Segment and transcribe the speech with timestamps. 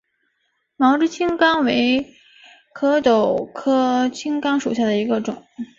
[0.77, 2.15] 毛枝青冈为
[2.73, 5.45] 壳斗科青冈属下的一个种。